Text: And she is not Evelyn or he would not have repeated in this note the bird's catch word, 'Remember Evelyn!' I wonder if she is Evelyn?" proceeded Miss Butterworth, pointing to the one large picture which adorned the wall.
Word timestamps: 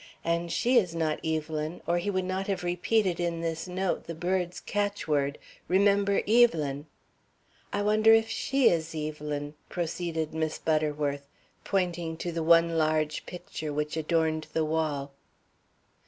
And 0.23 0.51
she 0.51 0.77
is 0.79 0.95
not 0.95 1.23
Evelyn 1.23 1.79
or 1.85 1.99
he 1.99 2.09
would 2.09 2.25
not 2.25 2.47
have 2.47 2.63
repeated 2.63 3.19
in 3.19 3.41
this 3.41 3.67
note 3.67 4.05
the 4.05 4.15
bird's 4.15 4.59
catch 4.59 5.07
word, 5.07 5.37
'Remember 5.67 6.23
Evelyn!' 6.27 6.87
I 7.71 7.83
wonder 7.83 8.11
if 8.11 8.27
she 8.27 8.67
is 8.67 8.95
Evelyn?" 8.95 9.53
proceeded 9.69 10.33
Miss 10.33 10.57
Butterworth, 10.57 11.27
pointing 11.63 12.17
to 12.17 12.31
the 12.31 12.41
one 12.41 12.79
large 12.79 13.27
picture 13.27 13.71
which 13.71 13.95
adorned 13.95 14.47
the 14.53 14.65
wall. 14.65 15.11